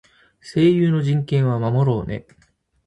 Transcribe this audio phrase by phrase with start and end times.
[0.41, 2.25] 声優の人権は守ろうね。